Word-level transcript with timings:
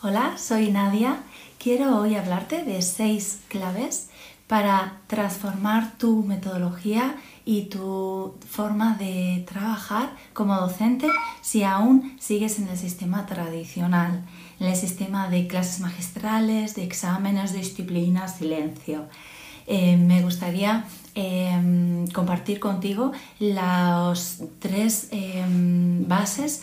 Hola, 0.00 0.38
soy 0.38 0.70
Nadia. 0.70 1.24
Quiero 1.58 1.98
hoy 1.98 2.14
hablarte 2.14 2.62
de 2.62 2.82
seis 2.82 3.40
claves 3.48 4.10
para 4.46 5.00
transformar 5.08 5.98
tu 5.98 6.22
metodología 6.22 7.16
y 7.44 7.62
tu 7.62 8.36
forma 8.48 8.94
de 8.96 9.44
trabajar 9.48 10.10
como 10.34 10.54
docente 10.54 11.08
si 11.40 11.64
aún 11.64 12.16
sigues 12.20 12.60
en 12.60 12.68
el 12.68 12.78
sistema 12.78 13.26
tradicional, 13.26 14.24
en 14.60 14.68
el 14.68 14.76
sistema 14.76 15.28
de 15.28 15.48
clases 15.48 15.80
magistrales, 15.80 16.76
de 16.76 16.84
exámenes, 16.84 17.52
de 17.52 17.58
disciplina, 17.58 18.28
silencio. 18.28 19.06
Eh, 19.66 19.96
me 19.96 20.22
gustaría 20.22 20.84
em, 21.16 22.06
compartir 22.06 22.60
contigo 22.60 23.10
las 23.40 24.42
tres 24.60 25.08
em, 25.10 26.06
bases 26.06 26.62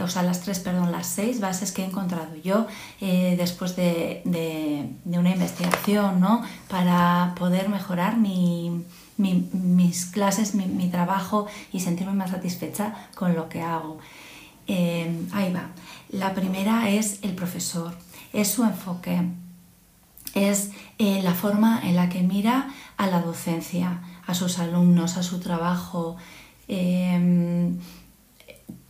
o 0.00 0.08
sea, 0.08 0.22
las 0.22 0.40
tres, 0.40 0.58
perdón, 0.60 0.92
las 0.92 1.06
seis 1.06 1.40
bases 1.40 1.72
que 1.72 1.82
he 1.82 1.84
encontrado 1.84 2.34
yo 2.36 2.66
eh, 3.00 3.34
después 3.38 3.76
de, 3.76 4.22
una 5.04 5.30
investigación, 5.30 6.20
¿no? 6.20 6.42
Para 6.68 7.34
poder 7.38 7.68
mejorar 7.68 8.16
mis 8.18 10.06
clases, 10.06 10.54
mi, 10.54 10.88
trabajo 10.88 11.46
y 11.72 11.80
sentirme 11.80 12.12
más 12.12 12.30
satisfecha 12.30 12.94
con 13.14 13.34
lo 13.34 13.48
que 13.48 13.62
hago. 13.62 13.98
Eh, 14.66 15.26
ahí 15.32 15.52
va. 15.52 15.68
La 16.10 16.34
primera 16.34 16.88
es 16.90 17.18
el 17.22 17.34
profesor, 17.34 17.94
es 18.32 18.48
su 18.48 18.64
enfoque, 18.64 19.22
es 20.34 20.70
eh, 20.98 21.20
la 21.22 21.34
forma 21.34 21.80
en 21.82 21.96
la 21.96 22.08
que 22.08 22.22
mira 22.22 22.68
a 22.96 23.06
la 23.06 23.20
docencia, 23.20 24.02
a 24.26 24.34
sus 24.34 24.58
alumnos, 24.58 25.16
a 25.16 25.22
su 25.22 25.40
trabajo. 25.40 26.16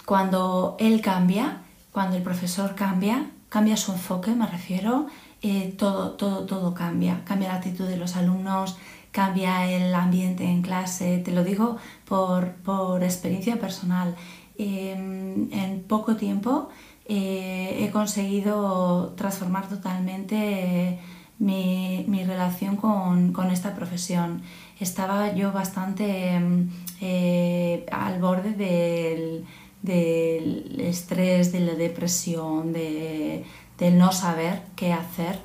Cuando 0.07 0.77
él 0.79 1.01
cambia, 1.01 1.63
cuando 1.91 2.17
el 2.17 2.23
profesor 2.23 2.77
cambia, 2.77 3.29
cambia 3.49 3.77
su 3.77 3.91
enfoque, 3.91 4.31
me 4.37 4.47
refiero, 4.47 5.09
eh, 5.43 5.75
todo, 5.77 6.13
todo, 6.13 6.47
todo 6.47 6.75
cambia. 6.75 7.23
Cambia 7.25 7.49
la 7.49 7.57
actitud 7.57 7.87
de 7.89 7.97
los 7.97 8.15
alumnos, 8.15 8.79
cambia 9.11 9.69
el 9.69 9.93
ambiente 9.95 10.45
en 10.45 10.63
clase, 10.63 11.19
te 11.19 11.33
lo 11.33 11.43
digo 11.43 11.79
por, 12.05 13.03
experiencia 13.03 13.59
personal. 13.59 14.15
Em, 14.59 15.53
en 15.53 15.83
poco 15.83 16.17
tiempo 16.17 16.69
eh, 17.07 17.79
he 17.81 17.91
conseguido 17.91 19.13
transformar 19.17 19.69
totalmente 19.69 21.01
mi, 21.39 22.25
relación 22.25 22.77
con, 22.77 23.51
esta 23.51 23.75
profesión. 23.75 24.43
Estaba 24.79 25.35
yo 25.35 25.51
bastante 25.53 26.35
em, 26.35 26.71
eh, 27.01 27.87
al 27.91 28.21
borde 28.21 28.53
del 28.53 29.45
del 29.87 30.81
estrés, 30.81 31.53
de 31.53 31.61
la 31.61 31.75
depresión, 31.75 32.73
de, 32.73 33.45
no 33.93 34.13
saber 34.13 34.63
qué 34.75 34.93
hacer. 34.93 35.39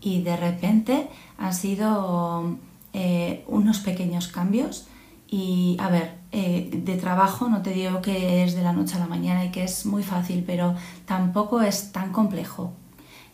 Y 0.00 0.22
de 0.22 0.36
repente 0.36 1.08
han 1.38 1.54
sido 1.54 2.56
eh, 2.92 3.44
unos 3.46 3.78
pequeños 3.78 4.28
cambios. 4.28 4.88
Y 5.28 5.76
a 5.80 5.88
ver, 5.88 6.14
eh, 6.32 6.68
de 6.72 6.96
trabajo 6.96 7.48
no 7.48 7.62
te 7.62 7.70
digo 7.70 8.02
que 8.02 8.44
es 8.44 8.54
de 8.54 8.62
la 8.62 8.72
noche 8.72 8.96
a 8.96 8.98
la 8.98 9.06
mañana 9.06 9.44
y 9.44 9.50
que 9.50 9.64
es 9.64 9.86
muy 9.86 10.02
fácil, 10.02 10.44
pero 10.44 10.74
tampoco 11.06 11.62
es 11.62 11.92
tan 11.92 12.12
complejo, 12.12 12.72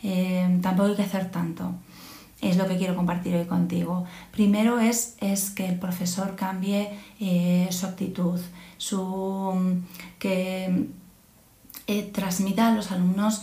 eh, 0.02 0.58
tampoco 0.62 0.90
hay 0.90 0.96
que 0.96 1.02
hacer 1.02 1.30
tanto. 1.30 1.72
Es 2.40 2.56
lo 2.56 2.66
que 2.66 2.76
quiero 2.76 2.96
compartir 2.96 3.34
hoy 3.36 3.44
contigo. 3.44 4.04
Primero 4.32 4.78
es, 4.78 5.16
es 5.20 5.50
que 5.50 5.66
el 5.66 5.78
profesor 5.78 6.36
cambie 6.36 6.98
su 7.70 7.86
actitud, 7.86 8.40
su, 8.78 9.82
que 10.18 10.88
eh, 11.86 12.02
transmita 12.12 12.68
a 12.68 12.74
los 12.74 12.92
alumnos 12.92 13.42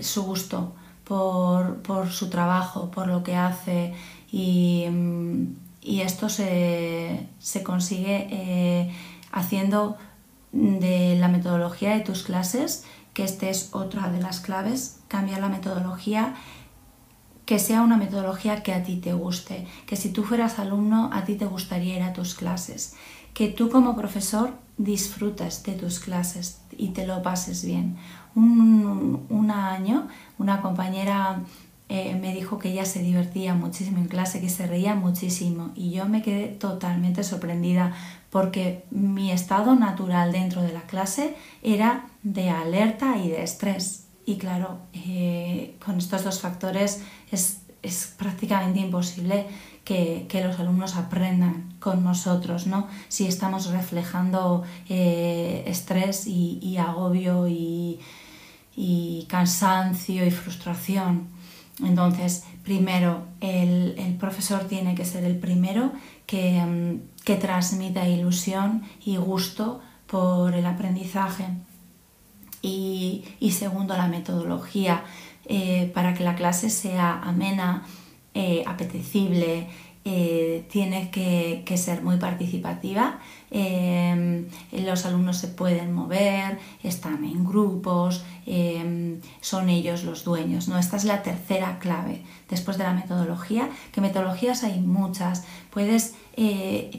su 0.00 0.22
gusto 0.24 0.74
por, 1.04 2.10
su 2.10 2.28
trabajo, 2.28 2.90
por 2.90 3.06
lo 3.06 3.22
que 3.22 3.34
hace 3.34 3.94
y, 4.30 4.84
esto 5.82 6.28
se, 6.28 7.28
consigue 7.64 8.28
eh, 8.30 8.94
haciendo 9.32 9.96
de 10.52 11.16
la 11.18 11.28
metodología 11.28 11.94
de 11.94 12.00
tus 12.00 12.24
clases, 12.24 12.84
que 13.14 13.24
esta 13.24 13.48
es 13.48 13.70
otra 13.72 14.10
de 14.10 14.20
las 14.20 14.40
claves, 14.40 14.98
cambiar 15.08 15.40
la 15.40 15.48
metodología 15.48 16.34
que 17.46 17.60
sea 17.60 17.82
una 17.82 17.96
metodología 17.96 18.62
que 18.62 18.74
a 18.74 18.82
ti 18.82 18.96
te 18.96 19.12
guste, 19.12 19.66
que 19.86 19.96
si 19.96 20.10
tú 20.10 20.24
fueras 20.24 20.58
alumno 20.58 21.10
a 21.12 21.24
ti 21.24 21.36
te 21.36 21.46
gustaría 21.46 21.96
ir 21.96 22.02
a 22.02 22.12
tus 22.12 22.34
clases, 22.34 22.94
que 23.32 23.48
tú 23.48 23.70
como 23.70 23.96
profesor 23.96 24.52
disfrutes 24.76 25.62
de 25.62 25.72
tus 25.72 26.00
clases 26.00 26.60
y 26.76 26.88
te 26.88 27.06
lo 27.06 27.22
pases 27.22 27.64
bien. 27.64 27.96
Un, 28.34 29.50
año 29.50 30.08
una 30.38 30.60
compañera 30.60 31.40
eh, 31.88 32.18
me 32.20 32.34
dijo 32.34 32.58
que 32.58 32.70
ella 32.70 32.84
se 32.84 33.00
divertía 33.00 33.54
muchísimo 33.54 33.98
en 33.98 34.08
clase, 34.08 34.40
que 34.40 34.48
se 34.48 34.66
reía 34.66 34.94
muchísimo 34.94 35.70
y 35.76 35.92
yo 35.92 36.06
me 36.06 36.22
quedé 36.22 36.48
totalmente 36.48 37.22
sorprendida 37.22 37.94
porque 38.30 38.84
mi 38.90 39.30
estado 39.30 39.76
natural 39.76 40.32
dentro 40.32 40.62
de 40.62 40.72
la 40.72 40.82
clase 40.82 41.36
era 41.62 42.06
de 42.22 42.50
alerta 42.50 43.16
y 43.18 43.28
de 43.28 43.44
estrés. 43.44 44.05
Y 44.26 44.36
claro, 44.36 44.80
eh, 44.92 45.76
con 45.84 45.98
estos 45.98 46.24
dos 46.24 46.40
factores 46.40 47.00
es, 47.30 47.60
es 47.82 48.12
prácticamente 48.18 48.80
imposible 48.80 49.46
que, 49.86 50.42
los 50.44 50.58
alumnos 50.58 50.96
aprendan 50.96 51.74
con 51.78 52.02
nosotros, 52.02 52.66
¿no? 52.66 52.88
Si 53.08 53.26
estamos 53.26 53.70
reflejando 53.70 54.64
eh, 54.88 55.62
estrés 55.66 56.26
y, 56.26 56.76
agobio 56.76 57.46
y, 57.46 58.00
cansancio 59.28 60.26
y 60.26 60.30
frustración. 60.32 61.28
Entonces, 61.84 62.44
primero, 62.64 63.22
el, 63.40 64.16
profesor 64.18 64.64
tiene 64.64 64.96
que 64.96 65.04
ser 65.04 65.22
el 65.22 65.38
primero 65.38 65.92
que, 66.26 66.60
mm, 66.60 67.24
que 67.24 67.36
transmita 67.36 68.08
ilusión 68.08 68.82
y 69.04 69.16
gusto 69.18 69.80
por 70.08 70.52
el 70.54 70.66
aprendizaje. 70.66 71.44
Y, 72.66 73.50
segundo, 73.52 73.96
la 73.96 74.08
metodología 74.08 75.04
eh, 75.46 75.90
para 75.94 76.14
que 76.14 76.24
la 76.24 76.34
clase 76.34 76.68
sea 76.68 77.20
amena, 77.22 77.86
eh, 78.34 78.64
apetecible, 78.66 79.68
eh, 80.04 80.66
tiene 80.70 81.10
que, 81.10 81.76
ser 81.76 82.02
muy 82.02 82.16
participativa. 82.16 83.20
Los 84.72 85.06
alumnos 85.06 85.36
se 85.38 85.48
pueden 85.48 85.92
mover, 85.92 86.58
están 86.82 87.24
en 87.24 87.44
grupos, 87.44 88.24
son 89.40 89.68
ellos 89.68 90.04
los 90.04 90.24
dueños. 90.24 90.68
¿no? 90.68 90.78
Esta 90.78 90.96
es 90.96 91.04
la 91.04 91.22
tercera 91.22 91.78
clave 91.78 92.22
después 92.48 92.78
de 92.78 92.84
la 92.84 92.92
metodología, 92.92 93.68
que 93.92 94.00
metodologías 94.00 94.64
hay 94.64 94.80
muchas. 94.80 95.44
Puedes 95.70 96.14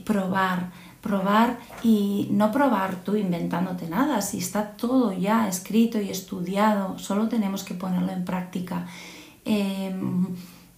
probar, 0.06 0.72
probar 1.02 1.60
y 1.84 2.28
no 2.32 2.52
probar 2.52 3.04
tú 3.04 3.16
inventándote 3.16 3.88
nada, 3.88 4.22
si 4.22 4.40
está 4.40 4.72
todo 4.72 5.14
ya 5.14 5.48
escrito 5.48 6.02
y 6.02 6.10
estudiado, 6.10 6.98
solo 7.00 7.28
tenemos 7.28 7.64
que 7.64 7.74
ponerlo 7.74 8.12
en 8.12 8.26
práctica. 8.26 8.86
Em, 9.46 10.26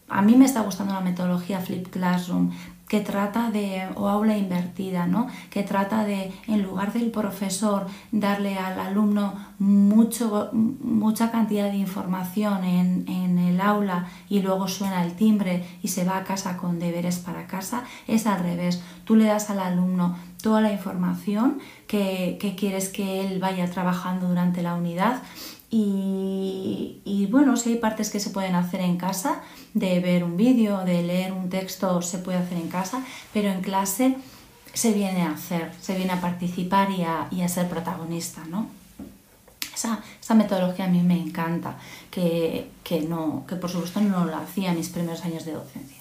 a 0.10 0.22
mí 0.22 0.36
me 0.36 0.46
está 0.46 0.62
gustando 0.62 0.94
la 0.94 1.02
metodología 1.02 1.60
Flip 1.60 1.88
Classroom, 1.88 2.52
que 2.90 3.02
trata 3.02 3.52
de, 3.52 3.88
o 3.96 4.10
aula 4.10 4.36
invertida, 4.36 5.06
¿no? 5.06 5.28
que 5.52 5.62
trata 5.62 6.04
de, 6.04 6.34
en 6.48 6.64
lugar 6.64 6.92
del 6.92 7.12
profesor, 7.12 7.86
darle 8.12 8.58
al 8.58 8.80
alumno 8.80 9.36
mucho, 9.60 10.50
mucha 10.54 11.30
cantidad 11.30 11.70
de 11.70 11.78
información 11.78 12.64
en, 12.64 13.38
el 13.38 13.62
aula 13.62 14.08
y 14.28 14.42
luego 14.42 14.68
suena 14.68 15.04
el 15.04 15.14
timbre 15.14 15.64
y 15.84 15.90
se 15.90 16.04
va 16.04 16.18
a 16.18 16.24
casa 16.24 16.58
con 16.58 16.80
deberes 16.80 17.20
para 17.20 17.46
casa, 17.46 17.84
es 18.08 18.26
al 18.26 18.42
revés. 18.42 18.82
Tú 19.04 19.16
le 19.16 19.26
das 19.26 19.50
al 19.50 19.60
alumno 19.60 20.18
toda 20.42 20.60
la 20.60 20.72
información 20.72 21.60
que, 21.88 22.38
que 22.40 22.56
quieres 22.56 22.90
que 22.90 23.28
él 23.28 23.40
vaya 23.40 23.70
trabajando 23.70 24.30
durante 24.30 24.64
la 24.64 24.74
unidad 24.74 25.22
y, 25.72 27.28
bueno, 27.30 27.56
si 27.56 27.70
hay 27.70 27.76
partes 27.76 28.10
que 28.10 28.20
se 28.20 28.32
pueden 28.32 28.56
hacer 28.56 28.82
en 28.82 28.98
casa, 28.98 29.42
de 29.74 30.00
ver 30.00 30.24
un 30.24 30.36
vídeo, 30.36 30.80
de 30.80 31.04
leer 31.04 31.32
un 31.32 31.50
texto, 31.50 32.02
se 32.02 32.18
puede 32.18 32.40
hacer 32.40 32.58
en 32.58 32.70
casa, 32.70 33.04
pero 33.34 33.50
en 33.50 33.62
clase 33.62 34.18
se 34.74 34.94
viene 34.94 35.22
a 35.22 35.32
hacer, 35.32 35.72
se 35.80 35.96
viene 35.96 36.14
a 36.14 36.22
participar 36.22 36.90
y 36.92 37.04
a, 37.04 37.48
ser 37.48 37.70
protagonista, 37.70 38.44
¿no? 38.46 38.68
Esa, 39.74 40.36
metodología 40.36 40.86
a 40.86 40.90
mí 40.90 41.02
me 41.02 41.20
encanta, 41.20 41.78
que, 42.10 42.70
que, 42.84 43.02
no, 43.02 43.46
que 43.48 43.56
por 43.56 43.70
supuesto 43.70 44.02
no 44.02 44.26
lo 44.26 44.36
hacía 44.36 44.72
en 44.72 44.78
mis 44.78 44.90
primeros 44.90 45.24
años 45.24 45.46
de 45.46 45.54
docencia. 45.54 45.99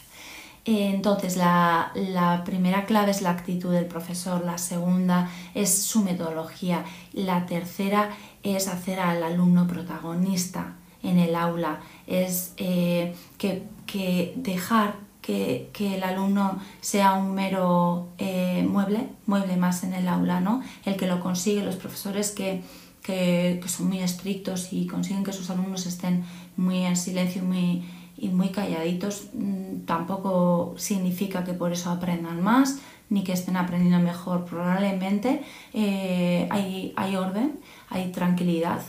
Entonces, 0.70 1.38
la, 1.38 1.92
la, 1.94 2.44
primera 2.44 2.84
clave 2.84 3.12
es 3.12 3.22
la 3.22 3.30
actitud 3.30 3.72
del 3.72 3.86
profesor, 3.86 4.44
la 4.44 4.58
segunda 4.58 5.30
es 5.54 5.82
su 5.82 6.02
metodología, 6.02 6.84
la 7.14 7.46
tercera 7.46 8.10
es 8.42 8.68
hacer 8.68 9.00
al 9.00 9.22
alumno 9.22 9.66
protagonista 9.66 10.74
en 11.02 11.18
el 11.18 11.34
aula, 11.36 11.80
es 12.06 12.52
eh, 12.58 13.14
que, 13.38 14.34
dejar 14.36 14.96
que, 15.22 15.70
el 15.80 16.02
alumno 16.02 16.60
sea 16.82 17.14
un 17.14 17.34
mero 17.34 18.10
eh, 18.18 18.62
mueble, 18.68 19.08
mueble 19.24 19.56
más 19.56 19.84
en 19.84 19.94
el 19.94 20.06
aula, 20.06 20.40
¿no? 20.40 20.62
El 20.84 20.96
que 20.96 21.06
lo 21.06 21.20
consigue, 21.20 21.62
los 21.62 21.76
profesores 21.76 22.30
que, 22.30 22.62
que, 23.02 23.58
son 23.66 23.88
muy 23.88 24.00
estrictos 24.00 24.70
y 24.74 24.86
consiguen 24.86 25.24
que 25.24 25.32
sus 25.32 25.48
alumnos 25.48 25.86
estén 25.86 26.24
muy 26.58 26.84
en 26.84 26.94
silencio 26.94 27.42
muy, 27.42 27.84
y 28.18 28.28
muy 28.28 28.48
calladitos, 28.48 29.28
mm, 29.32 29.84
tampoco 29.86 30.74
significa 30.76 31.44
que 31.44 31.54
por 31.54 31.72
eso 31.72 31.90
aprendan 31.90 32.42
más 32.42 32.78
ni 33.10 33.24
que 33.24 33.32
estén 33.32 33.56
aprendiendo 33.56 33.98
mejor. 34.00 34.44
Probablemente 34.44 35.42
eh, 35.72 36.46
hay, 36.50 36.92
hay, 36.96 37.16
orden, 37.16 37.60
hay 37.88 38.12
tranquilidad, 38.12 38.80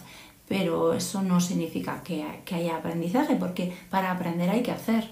pero 0.47 0.93
eso 0.93 1.21
no 1.21 1.39
significa 1.39 2.03
que, 2.03 2.25
que 2.45 2.55
haya 2.55 2.77
aprendizaje, 2.77 3.35
porque 3.35 3.73
para 3.89 4.11
aprender 4.11 4.49
hay 4.49 4.63
que 4.63 4.71
hacer. 4.71 5.11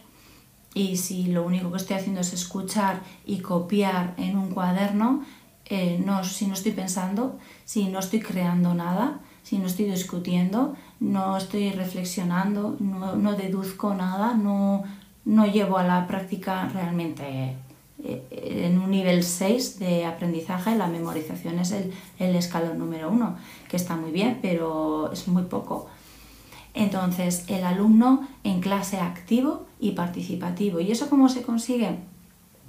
Y 0.74 0.98
si 0.98 1.28
lo 1.28 1.44
único 1.44 1.72
que 1.72 1.78
estoy 1.78 1.96
haciendo 1.96 2.22
es 2.22 2.34
escuchar 2.34 3.02
y 3.25 3.40
copiar 3.40 4.14
en 4.18 4.38
un 4.38 4.52
cuaderno, 4.52 5.24
eh, 5.66 6.02
no, 6.04 6.24
si 6.24 6.48
no 6.48 6.54
estoy 6.54 6.72
pensando, 6.72 7.40
si 7.66 7.86
no 7.86 8.00
estoy 8.00 8.19
creando 8.19 8.74
nada, 8.74 9.19
si 9.48 9.60
no 9.60 9.68
estoy 9.68 9.86
discutiendo, 9.86 10.76
no 11.00 11.38
estoy 11.38 11.72
reflexionando, 11.72 12.76
no, 12.82 13.34
deduzco 13.34 13.94
nada, 13.94 14.34
no, 14.34 14.84
no 15.24 15.46
llevo 15.46 15.78
a 15.78 15.86
la 15.86 16.06
práctica 16.06 16.68
realmente 16.68 17.56
eh, 18.04 18.66
en 18.66 18.78
un 18.78 18.92
nivel 18.92 19.24
6 19.24 19.80
de 19.80 20.06
aprendizaje, 20.06 20.76
la 20.76 20.88
memorización 20.88 21.60
es 21.60 21.72
el, 21.72 21.94
el 22.20 22.36
escalón 22.36 22.78
número 22.78 23.10
uno, 23.10 23.38
que 23.70 23.78
está 23.78 23.96
muy 23.96 24.12
bien, 24.12 24.40
pero 24.42 25.14
es 25.14 25.30
muy 25.30 25.44
poco. 25.44 25.88
Entonces, 26.74 27.46
el 27.48 27.64
alumno 27.64 28.28
en 28.44 28.60
clase 28.60 29.00
activo 29.00 29.66
y 29.80 29.92
participativo. 29.92 30.82
¿Y 30.82 30.92
eso 30.92 31.10
cómo 31.10 31.30
se 31.30 31.44
consigue? 31.44 32.00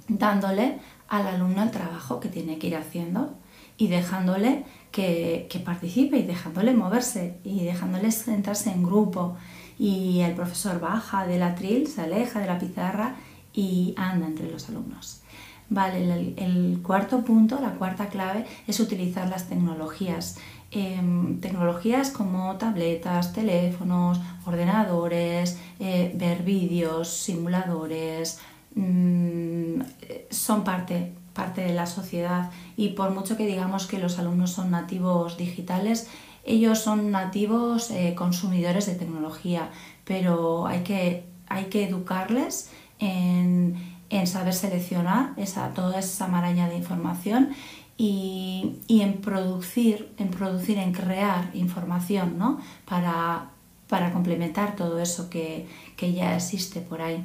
Dándole 0.07 0.79
al 1.09 1.27
alumno 1.27 1.61
el 1.61 1.71
trabajo 1.71 2.21
que 2.21 2.29
tiene 2.29 2.57
que 2.57 2.67
ir 2.67 2.77
haciendo 2.77 3.33
y 3.79 3.87
dejándole 3.87 4.63
que, 4.91 5.61
participe 5.63 6.17
y 6.17 6.23
dejándole 6.23 6.73
moverse 6.73 7.37
y 7.43 7.63
dejándole 7.63 8.11
sentarse 8.11 8.71
en 8.71 8.83
grupo. 8.83 9.35
Y 9.77 10.21
el 10.21 10.33
profesor 10.33 10.79
baja 10.79 11.25
del 11.25 11.43
atril, 11.43 11.87
se 11.87 12.01
aleja 12.01 12.39
de 12.39 12.47
la 12.47 12.59
pizarra 12.59 13.15
y 13.53 13.93
anda 13.97 14.27
entre 14.27 14.51
los 14.51 14.67
alumnos. 14.69 15.21
Vale, 15.69 16.33
el, 16.37 16.79
cuarto 16.81 17.23
punto, 17.23 17.59
la 17.61 17.75
cuarta 17.75 18.07
clave 18.07 18.45
es 18.67 18.79
utilizar 18.79 19.29
las 19.29 19.47
tecnologías. 19.47 20.37
Em, 20.71 21.39
tecnologías 21.39 22.09
como 22.11 22.55
tabletas, 22.57 23.33
teléfonos, 23.33 24.19
ordenadores, 24.45 25.59
eh, 25.79 26.11
ver 26.15 26.43
vídeos, 26.43 27.09
simuladores, 27.09 28.39
mm, 28.75 29.81
son 30.29 30.63
parte, 30.63 31.13
parte 31.39 31.61
de 31.61 31.73
la 31.73 31.85
sociedad 31.85 32.51
y 32.75 32.89
por 32.89 33.11
mucho 33.11 33.37
que 33.37 33.47
digamos 33.47 33.87
que 33.87 33.97
los 33.97 34.19
alumnos 34.19 34.51
son 34.51 34.71
nativos 34.71 35.37
digitales, 35.37 36.09
ellos 36.43 36.79
son 36.79 37.11
nativos 37.11 37.91
eh, 37.91 38.13
consumidores 38.13 38.85
de 38.87 38.95
tecnología, 38.95 39.69
pero 40.03 40.67
hay 40.67 40.81
que, 40.83 41.23
hay 41.47 41.65
que 41.65 41.87
educarles 41.87 42.71
en, 42.99 43.77
saber 44.25 44.53
seleccionar 44.53 45.31
esa, 45.37 45.73
toda 45.73 45.99
esa 45.99 46.27
maraña 46.27 46.67
de 46.67 46.75
información 46.75 47.51
y, 47.95 48.75
en 48.89 49.21
producir, 49.21 50.11
en 50.17 50.29
producir, 50.31 50.77
en 50.77 50.91
crear 50.91 51.51
información 51.53 52.37
¿no? 52.37 52.59
para, 52.85 53.51
para 53.87 54.11
complementar 54.11 54.75
todo 54.75 54.99
eso 54.99 55.29
que, 55.29 55.67
que 55.95 56.11
ya 56.11 56.35
existe 56.35 56.81
por 56.81 57.01
ahí. 57.01 57.23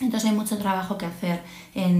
Entonces 0.00 0.30
hay 0.30 0.36
mucho 0.36 0.56
trabajo 0.58 0.96
que 0.96 1.06
hacer 1.06 1.42
en, 1.74 1.94
en 1.96 1.97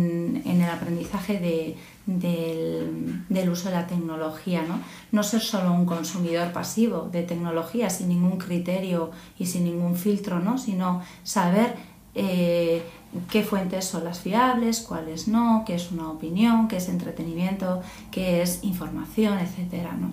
aprendizaje 0.79 1.39
de, 1.39 1.77
del, 2.07 3.51
uso 3.51 3.69
de 3.69 3.75
la 3.75 3.87
tecnología. 3.87 4.63
¿no? 4.63 4.81
no 5.13 5.23
ser 5.23 5.41
solo 5.41 5.73
un 5.73 5.85
consumidor 5.85 6.53
pasivo 6.53 7.09
de 7.13 7.23
tecnología 7.23 7.91
sin 7.91 8.09
ningún 8.09 8.39
criterio 8.39 9.11
y 9.39 9.47
sin 9.47 9.65
ningún 9.65 9.97
filtro, 9.97 10.41
¿no? 10.41 10.59
sino 10.59 11.03
saber 11.23 11.77
eh, 12.15 12.83
qué 13.31 13.43
fuentes 13.43 13.85
son 13.85 14.05
las 14.05 14.21
fiables, 14.21 14.81
cuáles 14.81 15.29
no, 15.29 15.65
qué 15.67 15.75
es 15.75 15.91
una 15.91 16.11
opinión, 16.11 16.69
qué 16.69 16.79
es 16.79 16.89
entretenimiento, 16.89 17.83
qué 18.11 18.43
es 18.43 18.65
información, 18.65 19.39
etc. 19.39 19.89
¿no? 19.99 20.13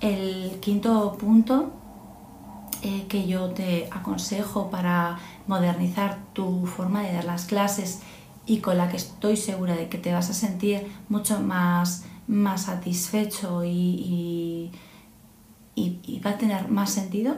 El 0.00 0.58
quinto 0.60 1.16
punto 1.18 1.72
eh, 2.82 3.06
que 3.08 3.26
yo 3.28 3.50
te 3.50 3.88
aconsejo 3.92 4.70
para 4.70 5.18
modernizar 5.46 6.18
tu 6.32 6.66
forma 6.66 7.02
de 7.02 7.12
dar 7.12 7.24
las 7.24 7.44
clases 7.44 8.00
y 8.46 8.58
con 8.58 8.76
la 8.76 8.88
que 8.88 8.96
estoy 8.96 9.36
segura 9.36 9.74
de 9.76 9.88
que 9.88 9.98
te 9.98 10.12
vas 10.12 10.30
a 10.30 10.34
sentir 10.34 10.86
mucho 11.08 11.40
más, 11.40 12.04
más 12.26 12.62
satisfecho 12.64 13.64
y, 13.64 14.70
y 15.74 16.20
va 16.24 16.30
a 16.30 16.38
tener 16.38 16.68
más 16.68 16.90
sentido, 16.90 17.36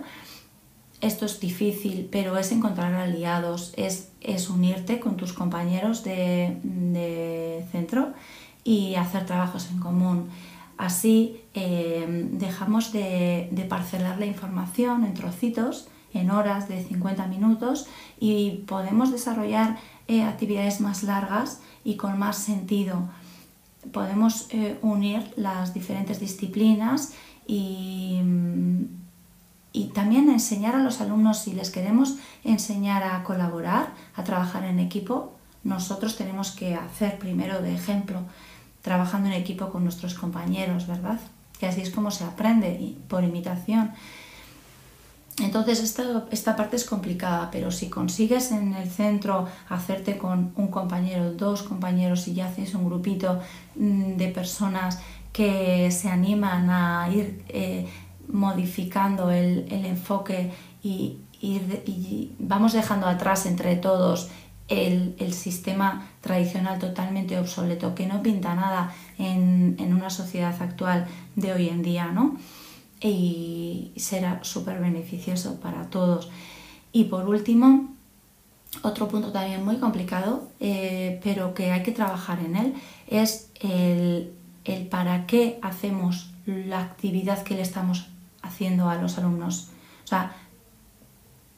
esto 1.05 1.27
es 1.27 1.39
difícil, 1.39 2.09
pero 2.11 2.39
es 2.39 2.51
encontrar 2.51 2.95
aliados, 2.95 3.75
es, 3.77 4.12
es 4.23 4.49
unirte 4.49 5.01
con 5.01 5.17
tus 5.17 5.35
compañeros 5.35 6.03
de, 6.03 7.65
centro 7.71 8.15
y 8.65 8.95
hacer 8.95 9.27
trabajos 9.27 9.69
en 9.71 9.81
común. 9.81 10.31
Así 10.79 11.43
eh, 11.53 12.06
dejamos 12.33 12.91
de, 12.93 13.67
parcelar 13.69 14.19
la 14.19 14.25
información 14.25 15.05
en 15.05 15.12
trocitos, 15.12 15.89
en 16.15 16.31
horas 16.31 16.69
de 16.69 16.83
50 16.83 17.27
minutos 17.27 17.87
y 18.19 18.62
podemos 18.67 19.12
desarrollar 19.12 19.77
eh, 20.09 20.23
actividades 20.23 20.81
más 20.81 21.03
largas 21.03 21.61
y 21.85 21.97
con 21.97 22.19
más 22.19 22.37
sentido. 22.39 23.09
Podemos 23.93 24.49
eh, 24.51 24.79
unir 24.83 25.33
las 25.37 25.75
diferentes 25.75 26.21
disciplinas 26.21 27.12
y 27.47 28.21
y 29.77 29.87
también 29.87 30.31
enseñar 30.31 30.77
a 30.77 30.83
los 30.85 31.01
alumnos, 31.01 31.41
si 31.41 31.53
les 31.53 31.71
queremos 31.71 32.15
enseñar 32.45 33.03
a 33.03 33.25
colaborar, 33.25 33.89
a 34.15 34.23
trabajar 34.23 34.62
en 34.62 34.79
equipo, 34.79 35.33
nosotros 35.65 36.17
tenemos 36.17 36.53
que 36.53 36.77
hacer 36.77 37.19
primero 37.19 37.61
de 37.61 37.75
ejemplo, 37.75 38.21
trabajando 38.83 39.29
en 39.29 39.35
equipo 39.35 39.71
con 39.71 39.83
nuestros 39.83 40.15
compañeros, 40.15 40.87
¿verdad? 40.87 41.19
Que 41.59 41.67
así 41.67 41.81
es 41.81 41.91
como 41.91 42.12
se 42.12 42.23
aprende 42.23 42.95
por 43.09 43.25
imitación. 43.25 43.91
Entonces 45.42 45.82
esta, 45.82 46.26
esta 46.31 46.54
parte 46.54 46.76
es 46.76 46.84
complicada, 46.84 47.50
pero 47.50 47.72
si 47.72 47.88
consigues 47.88 48.52
en 48.52 48.75
el 48.75 48.88
centro 48.88 49.48
hacerte 49.69 50.16
con 50.16 50.52
un 50.54 50.69
compañero, 50.69 51.32
dos 51.32 51.64
compañeros 51.64 52.28
y 52.28 52.34
ya 52.34 52.46
haces 52.46 52.75
un 52.75 52.86
grupito 52.86 53.40
mm, 53.75 54.16
de 54.16 54.28
personas 54.28 55.00
que 55.32 55.90
se 55.90 56.08
animan 56.08 56.70
a 56.70 57.08
ir 57.12 57.42
eh, 57.48 57.88
modificando 58.28 59.32
el, 59.32 59.66
enfoque 59.69 60.52
y, 60.82 61.19
vamos 62.38 62.72
dejando 62.72 63.06
atrás 63.06 63.44
entre 63.44 63.76
todos 63.76 64.31
el, 64.69 65.32
sistema 65.32 66.06
tradicional 66.20 66.79
totalmente 66.79 67.38
obsoleto 67.38 67.94
que 67.94 68.06
no 68.06 68.22
pinta 68.22 68.55
nada 68.55 68.94
en, 69.19 69.76
una 69.93 70.08
sociedad 70.08 70.55
actual 70.62 71.06
de 71.34 71.53
hoy 71.53 71.69
en 71.69 71.82
día, 71.82 72.06
¿no? 72.06 72.36
Y 73.06 73.93
será 73.96 74.43
súper 74.43 74.81
beneficioso 74.81 75.61
para 75.61 75.91
todos. 75.91 76.31
Y 76.91 77.05
por 77.05 77.29
último, 77.29 77.94
otro 78.82 79.08
punto 79.08 79.31
también 79.31 79.65
muy 79.65 79.77
complicado, 79.77 80.49
eh, 80.58 81.20
pero 81.23 81.55
que 81.55 81.70
hay 81.70 81.82
que 81.82 81.93
trabajar 81.93 82.41
en 82.41 82.56
él, 82.56 82.75
es 83.08 83.51
el, 83.61 84.32
el 84.65 84.87
para 84.87 85.27
qué 85.27 85.58
hacemos 85.61 86.31
la 86.46 86.81
actividad 86.81 87.43
que 87.43 87.55
le 87.55 87.63
estamos 87.63 88.06
haciendo 88.44 88.89
a 88.89 88.96
los 88.96 89.19
alumnos? 89.19 89.70
O 90.05 90.06
sea, 90.06 90.32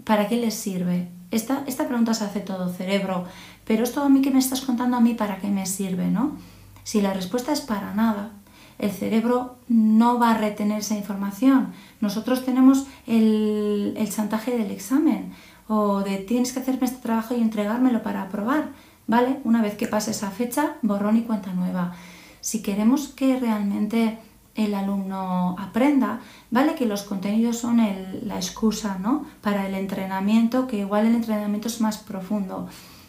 ¿para 0.05 0.29
qué 0.29 0.37
les 0.37 0.55
sirve? 0.55 1.09
Esta, 1.31 1.65
esta 1.67 1.87
pregunta 1.87 2.15
se 2.15 2.25
hace 2.25 2.41
todo 2.41 2.73
cerebro, 2.73 3.25
pero 3.65 3.85
esto 3.85 4.03
a 4.03 4.09
mí 4.09 4.23
que 4.23 4.31
me 4.31 4.39
estás 4.39 4.61
contando 4.61 4.97
a 4.97 5.01
mí, 5.01 5.15
¿para 5.15 5.39
qué 5.39 5.49
me 5.49 5.67
sirve? 5.67 6.07
¿no? 6.07 6.37
Si 6.85 7.01
la 7.01 7.13
respuesta 7.13 7.53
es 7.53 7.61
para 7.61 7.95
nada, 7.95 8.31
el 8.79 8.91
cerebro 8.91 9.57
no 9.69 10.19
va 10.19 10.33
a 10.33 10.39
retener 10.39 10.81
esa 10.81 10.97
información. 10.97 11.73
Nosotros 12.01 12.45
tenemos 12.45 12.87
el, 13.07 13.95
el 13.97 14.11
chantaje 14.11 14.57
del 14.57 14.71
examen 14.71 15.33
o 15.69 16.01
de 16.01 16.19
tienes 16.19 16.53
que 16.53 16.61
hacerme 16.61 16.87
este 16.87 17.03
trabajo 17.03 17.35
y 17.35 17.41
entregármelo 17.41 18.03
para 18.03 18.23
aprobar. 18.23 18.69
¿Vale? 19.09 19.39
Una 19.45 19.63
vez 19.63 19.77
que 19.77 19.87
pase 19.87 20.11
esa 20.11 20.33
fecha, 20.33 20.79
borrón 20.83 21.17
y 21.17 21.23
cuenta 21.23 21.53
nueva. 21.53 21.95
Si 22.41 22.61
queremos 22.61 23.07
que 23.09 23.39
realmente 23.39 24.19
el 24.57 24.75
alumno 24.75 25.55
aprenda, 25.59 26.21
vale 26.51 26.75
que 26.75 26.87
los 26.87 27.03
contenidos 27.03 27.59
son 27.59 27.81
la 28.23 28.37
excusa 28.37 28.99
¿no? 28.99 29.25
para 29.43 29.67
el 29.67 29.75
entrenamiento, 29.75 30.67
que 30.67 30.79
igual 30.79 31.07
el 31.07 31.15
entrenamiento 31.15 31.69
es 31.69 31.81
más 31.81 31.99
profundo, 31.99 32.69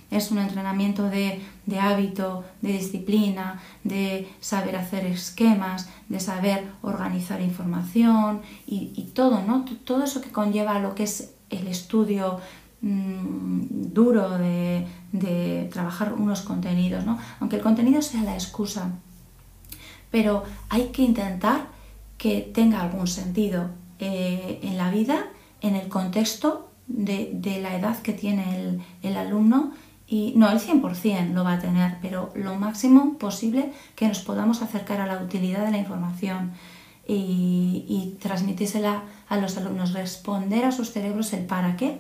es 0.09 0.31
un 0.31 0.39
entrenamiento 0.39 1.09
de, 1.09 1.41
hábito, 1.79 2.43
de 2.61 2.73
disciplina, 2.73 3.59
de 3.83 4.27
saber 4.39 4.75
hacer 4.75 5.05
esquemas, 5.05 5.89
de 6.09 6.19
saber 6.19 6.65
organizar 6.81 7.41
información 7.41 8.41
y, 8.65 9.11
todo, 9.13 9.41
¿no? 9.41 9.65
todo 9.83 10.03
eso 10.03 10.21
que 10.21 10.31
conlleva 10.31 10.79
lo 10.79 10.95
que 10.95 11.03
es 11.03 11.33
el 11.49 11.67
estudio 11.67 12.39
mm, 12.81 13.91
duro 13.93 14.37
de, 14.37 14.87
de, 15.11 15.69
trabajar 15.71 16.13
unos 16.13 16.41
contenidos, 16.41 17.05
¿no? 17.05 17.17
aunque 17.39 17.57
el 17.57 17.61
contenido 17.61 18.01
sea 18.01 18.23
la 18.23 18.33
excusa 18.33 18.91
pero 20.11 20.43
hay 20.69 20.87
que 20.87 21.03
intentar 21.03 21.67
que 22.17 22.41
tenga 22.41 22.81
algún 22.81 23.07
sentido 23.07 23.69
eh, 23.99 24.59
en 24.63 24.77
la 24.77 24.89
vida, 24.89 25.27
en 25.61 25.75
el 25.75 25.87
contexto 25.89 26.71
de, 26.87 27.59
la 27.61 27.75
edad 27.75 28.01
que 28.01 28.13
tiene 28.13 28.79
el, 29.01 29.17
alumno 29.17 29.73
y 30.07 30.33
no 30.37 30.49
el 30.49 30.59
100% 30.59 31.33
lo 31.33 31.43
va 31.43 31.53
a 31.53 31.59
tener, 31.59 31.97
pero 32.01 32.31
lo 32.33 32.55
máximo 32.55 33.17
posible 33.17 33.73
que 33.95 34.07
nos 34.07 34.19
podamos 34.19 34.61
acercar 34.61 35.01
a 35.01 35.07
la 35.07 35.21
utilidad 35.21 35.65
de 35.65 35.71
la 35.71 35.77
información 35.77 36.53
y, 37.05 38.17
transmitírsela 38.21 39.03
a 39.29 39.37
los 39.37 39.57
alumnos, 39.57 39.93
responder 39.93 40.65
a 40.65 40.71
sus 40.71 40.91
cerebros 40.91 41.33
el 41.33 41.45
para 41.45 41.75
qué, 41.75 41.99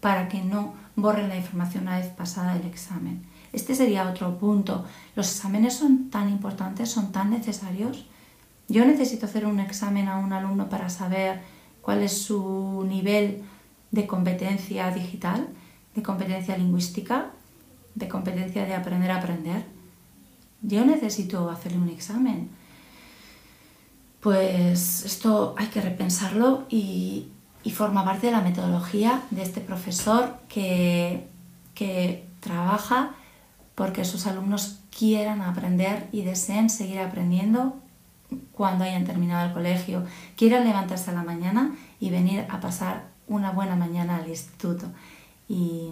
para 0.00 0.28
que 0.28 0.42
no 0.42 0.74
borren 0.96 1.28
la 1.28 1.36
información 1.36 1.84
una 1.84 1.98
vez 1.98 2.08
pasada 2.08 2.56
el 2.56 2.66
examen. 2.66 3.24
Este 3.52 3.74
sería 3.74 4.08
otro 4.08 4.38
punto. 4.38 4.84
Los 5.16 5.30
exámenes 5.30 5.74
son 5.74 6.10
tan 6.10 6.28
importantes, 6.28 6.90
son 6.90 7.10
tan 7.10 7.30
necesarios. 7.30 8.06
Yo 8.68 8.84
necesito 8.84 9.26
hacer 9.26 9.46
un 9.46 9.60
examen 9.60 10.08
a 10.08 10.18
un 10.18 10.32
alumno 10.32 10.68
para 10.68 10.88
saber 10.88 11.42
cuál 11.82 12.02
es 12.02 12.22
su 12.22 12.86
nivel 12.88 13.42
de 13.90 14.06
competencia 14.06 14.90
digital, 14.90 15.48
de 15.94 16.02
competencia 16.02 16.56
lingüística, 16.56 17.30
de 17.94 18.08
competencia 18.08 18.64
de 18.64 18.74
aprender 18.74 19.10
a 19.10 19.16
aprender. 19.16 19.64
Yo 20.62 20.84
necesito 20.84 21.50
hacerle 21.50 21.78
un 21.78 21.88
examen. 21.88 22.50
Pues 24.20 25.04
esto 25.04 25.54
hay 25.56 25.68
que 25.68 25.80
repensarlo 25.80 26.66
y, 26.68 27.28
forma 27.72 28.04
parte 28.04 28.26
de 28.26 28.32
la 28.32 28.40
metodología 28.40 29.22
de 29.30 29.42
este 29.42 29.60
profesor 29.60 30.34
que, 30.48 31.28
que 31.72 32.26
trabaja 32.40 33.12
porque 33.74 34.04
sus 34.04 34.26
alumnos 34.26 34.80
quieran 34.90 35.40
aprender 35.40 36.08
y 36.12 36.22
deseen 36.22 36.68
seguir 36.68 36.98
aprendiendo 36.98 37.76
cuando 38.52 38.84
hayan 38.84 39.04
terminado 39.04 39.46
el 39.46 39.54
colegio, 39.54 40.04
quieran 40.36 40.64
levantarse 40.64 41.10
a 41.10 41.14
la 41.14 41.22
mañana 41.22 41.74
y 41.98 42.10
venir 42.10 42.44
a 42.50 42.60
pasar 42.60 43.06
una 43.26 43.52
buena 43.52 43.76
mañana 43.76 44.16
al 44.16 44.28
instituto. 44.28 44.86
Y 45.50 45.90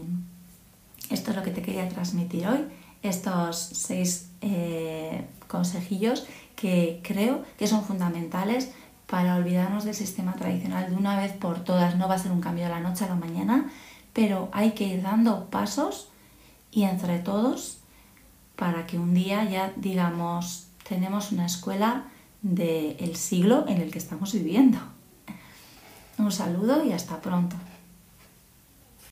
esto 1.11 1.33
es 1.33 1.37
lo 1.37 1.43
que 1.43 1.51
te 1.51 1.63
quería 1.63 1.89
transmitir 1.89 2.47
hoy, 2.47 2.65
estos 3.03 3.57
seis 3.57 4.31
eh, 4.41 5.27
consejillos 5.49 6.27
que 6.55 7.01
creo 7.03 7.43
que 7.59 7.67
son 7.67 7.83
fundamentales 7.85 8.71
para 9.09 9.35
olvidarnos 9.35 9.83
del 9.83 9.97
sistema 9.97 10.35
tradicional 10.35 10.91
de 10.91 10.97
una 10.97 11.19
vez 11.19 11.33
por 11.33 11.65
todas. 11.65 11.97
No 11.97 12.07
va 12.07 12.15
a 12.15 12.19
ser 12.19 12.31
un 12.31 12.41
cambio 12.41 12.65
de 12.65 12.71
la 12.71 12.79
noche 12.79 13.05
a 13.05 13.09
la 13.09 13.17
mañana, 13.17 13.69
pero 14.13 14.49
hay 14.53 14.73
que 14.73 14.85
ir 14.85 15.03
dando 15.03 15.47
pasos 15.47 16.09
y 16.71 16.85
entre 16.85 17.19
todos 17.19 17.79
para 18.55 18.87
que 18.87 18.97
un 18.97 19.13
día 19.13 19.43
ya 19.43 19.73
digamos 19.75 20.69
tenemos 20.89 21.33
una 21.33 21.47
escuela 21.47 22.05
del 22.43 23.17
siglo 23.17 23.65
en 23.67 23.81
el 23.81 23.91
que 23.91 23.99
estamos 23.99 24.33
viviendo. 24.33 24.79
Un 26.17 26.31
saludo 26.31 26.85
y 26.85 26.93
hasta 26.93 27.21
pronto. 27.21 27.57